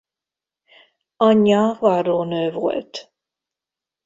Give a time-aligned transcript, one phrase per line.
[1.17, 3.11] Anyja varrónő volt.